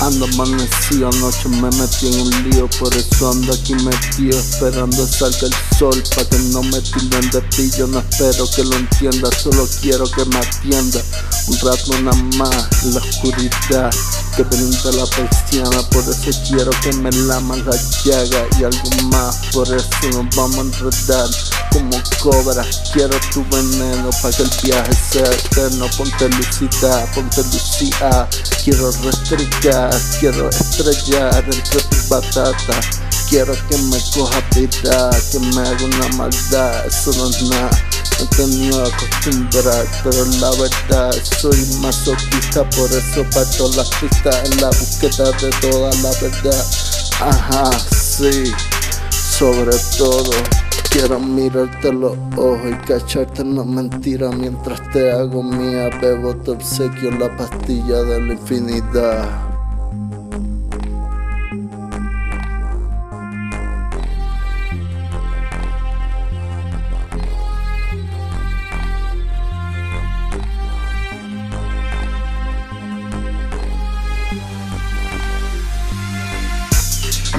Ando 0.00 0.24
amanecido, 0.26 1.08
anoche 1.08 1.48
me 1.48 1.70
metí 1.70 2.06
en 2.08 2.20
un 2.20 2.50
lío 2.50 2.68
Por 2.78 2.94
eso 2.94 3.30
ando 3.30 3.52
aquí 3.52 3.74
metido 3.74 4.38
Esperando 4.38 5.06
salga 5.06 5.46
el 5.46 5.54
sol 5.78 6.02
Pa' 6.14 6.24
que 6.24 6.38
no 6.50 6.62
me 6.62 6.80
tilden 6.80 7.30
de 7.30 7.40
pillo 7.42 7.86
No 7.86 8.00
espero 8.00 8.44
que 8.54 8.64
lo 8.64 8.76
entienda 8.76 9.30
Solo 9.32 9.68
quiero 9.80 10.04
que 10.10 10.24
me 10.26 10.38
atienda 10.38 11.00
Un 11.48 11.58
rato 11.58 12.00
nada 12.02 12.22
más 12.36 12.84
La 12.84 13.00
oscuridad 13.00 13.90
que 14.36 14.42
brinda 14.42 14.92
la 14.92 15.06
persiana 15.06 15.82
Por 15.90 16.04
eso 16.04 16.30
quiero 16.48 16.70
que 16.82 16.92
me 16.92 17.10
laman 17.10 17.64
la 17.64 17.76
llaga 18.04 18.46
Y 18.58 18.64
algo 18.64 19.08
más 19.10 19.36
Por 19.52 19.66
eso 19.66 19.88
nos 20.12 20.34
vamos 20.34 20.58
a 20.58 20.60
enredar 20.60 21.28
como 21.72 22.02
cobra 22.22 22.64
Quiero 22.92 23.18
tu 23.32 23.44
veneno 23.50 24.10
para 24.22 24.36
que 24.36 24.42
el 24.42 24.50
viaje 24.62 24.92
sea 24.94 25.26
eterno. 25.26 25.86
Ponte 25.96 26.28
lucida, 26.28 27.06
ponte 27.14 27.42
lucía 27.42 28.28
Quiero 28.62 28.90
restregar, 28.90 29.94
quiero 30.20 30.48
estrellar 30.50 31.44
entre 31.44 31.82
tus 31.82 32.08
batatas 32.08 33.04
Quiero 33.28 33.54
que 33.68 33.78
me 33.78 33.98
coja 34.14 34.40
vida, 34.54 35.10
que 35.32 35.38
me 35.40 35.60
haga 35.62 35.84
una 35.84 36.08
maldad. 36.16 36.86
Eso 36.86 37.10
no 37.16 37.30
es 37.30 37.42
nada, 37.42 37.70
he 38.20 38.26
tenido 38.36 38.84
acostumbrar 38.84 39.86
Pero 40.02 40.24
la 40.40 40.50
verdad. 40.50 41.14
Soy 41.38 41.56
masoquista 41.80 42.68
Por 42.70 42.90
eso 42.90 43.24
parto 43.32 43.70
las 43.76 43.90
pistas 43.90 44.50
en 44.50 44.60
la 44.60 44.68
búsqueda 44.68 45.30
de 45.32 45.50
toda 45.60 45.90
la 46.02 46.10
verdad. 46.20 46.66
Ajá, 47.20 47.70
sí, 47.78 48.52
sobre 49.10 49.76
todo 49.98 50.30
Quiero 50.90 51.18
mirarte 51.18 51.92
los 51.92 52.16
ojos 52.36 52.70
y 52.70 52.86
cacharte 52.86 53.42
una 53.42 53.64
mentira 53.64 54.30
Mientras 54.30 54.80
te 54.92 55.10
hago 55.10 55.42
mía, 55.42 55.90
bebo 56.00 56.36
te 56.36 56.52
obsequio 56.52 57.10
la 57.12 57.36
pastilla 57.36 58.02
de 58.02 58.20
la 58.20 58.32
infinidad 58.34 59.53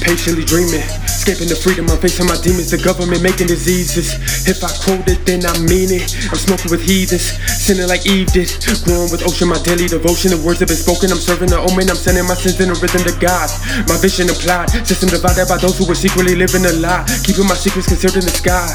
patiently 0.00 0.44
dreaming 0.44 0.82
Escaping 1.20 1.52
the 1.52 1.60
freedom, 1.60 1.84
I'm 1.92 2.00
facing 2.00 2.24
my 2.24 2.40
demons, 2.40 2.72
the 2.72 2.80
government 2.80 3.20
making 3.20 3.52
diseases. 3.52 4.16
If 4.48 4.64
I 4.64 4.72
quote 4.80 5.04
it, 5.04 5.20
then 5.28 5.44
I 5.44 5.52
mean 5.68 5.92
it. 5.92 6.08
I'm 6.32 6.40
smoking 6.40 6.72
with 6.72 6.80
heathens, 6.80 7.36
sinning 7.60 7.92
like 7.92 8.08
Eve 8.08 8.32
did. 8.32 8.48
Growing 8.88 9.12
with 9.12 9.20
ocean, 9.28 9.52
my 9.52 9.60
daily 9.60 9.84
devotion. 9.84 10.32
The 10.32 10.40
words 10.40 10.64
have 10.64 10.72
been 10.72 10.80
spoken, 10.80 11.12
I'm 11.12 11.20
serving 11.20 11.52
the 11.52 11.60
omen. 11.60 11.92
I'm 11.92 12.00
sending 12.00 12.24
my 12.24 12.32
sins 12.32 12.56
in 12.56 12.72
a 12.72 12.76
rhythm 12.80 13.04
to 13.04 13.12
God. 13.20 13.52
My 13.84 14.00
vision 14.00 14.32
applied, 14.32 14.72
system 14.88 15.12
divided 15.12 15.44
by 15.44 15.60
those 15.60 15.76
who 15.76 15.84
were 15.84 15.98
secretly 15.98 16.32
living 16.32 16.64
a 16.64 16.72
lie. 16.80 17.04
Keeping 17.20 17.44
my 17.44 17.52
secrets 17.52 17.84
concealed 17.84 18.16
in 18.16 18.24
the 18.24 18.32
sky. 18.32 18.72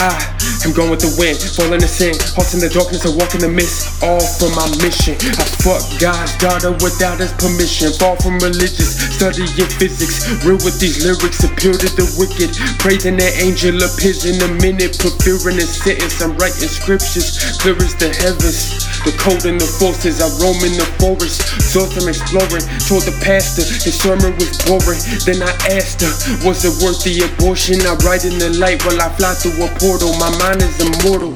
I 0.00 0.16
am 0.64 0.72
going 0.72 0.88
with 0.88 1.04
the 1.04 1.12
wind, 1.20 1.44
falling 1.44 1.84
to 1.84 1.90
sin. 1.92 2.16
Hearts 2.32 2.56
in 2.56 2.64
the 2.64 2.72
darkness, 2.72 3.04
I 3.04 3.12
walk 3.12 3.36
in 3.36 3.44
the 3.44 3.52
mist. 3.52 4.00
All 4.00 4.24
for 4.40 4.48
my 4.56 4.64
mission. 4.80 5.20
I 5.36 5.44
fuck 5.60 5.84
God's 6.00 6.32
daughter 6.40 6.72
without 6.80 7.20
his 7.20 7.36
permission. 7.36 7.92
Far 8.00 8.16
from 8.16 8.40
religious, 8.40 8.96
studying 9.12 9.50
physics. 9.76 10.24
Real 10.40 10.61
with 10.64 10.78
these 10.78 11.04
lyrics, 11.04 11.42
appeal 11.44 11.74
to 11.74 11.90
the 11.98 12.06
wicked. 12.18 12.54
Praising 12.78 13.18
the 13.18 13.30
angel 13.38 13.76
appears 13.82 14.24
in 14.24 14.40
a 14.42 14.50
minute. 14.62 14.98
In 15.42 15.58
a 15.58 15.66
sentence. 15.66 16.22
I'm 16.22 16.36
writing 16.38 16.70
scriptures, 16.70 17.58
clear 17.58 17.74
as 17.82 17.94
the 17.98 18.10
heavens. 18.14 18.86
The 19.02 19.10
cold 19.18 19.42
and 19.46 19.58
the 19.58 19.66
forces, 19.66 20.22
I 20.22 20.30
roam 20.38 20.62
in 20.62 20.78
the 20.78 20.86
forest. 21.02 21.42
Thoughts 21.74 21.98
I'm 21.98 22.06
exploring. 22.06 22.62
Told 22.86 23.02
the 23.02 23.14
pastor 23.18 23.66
his 23.66 23.98
sermon 23.98 24.30
was 24.38 24.54
boring. 24.62 25.02
Then 25.26 25.42
I 25.42 25.50
asked 25.74 26.06
her, 26.06 26.12
was 26.46 26.62
it 26.62 26.78
worth 26.78 27.02
the 27.02 27.26
abortion? 27.26 27.82
I 27.82 27.98
ride 28.06 28.22
in 28.22 28.38
the 28.38 28.54
light 28.62 28.84
while 28.86 29.02
I 29.02 29.10
fly 29.18 29.34
through 29.34 29.58
a 29.58 29.68
portal. 29.82 30.14
My 30.22 30.30
mind 30.38 30.62
is 30.62 30.78
immortal. 30.78 31.34